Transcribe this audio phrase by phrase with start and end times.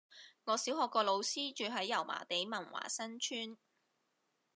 [0.45, 3.55] 我小學個老師住喺油麻地文華新村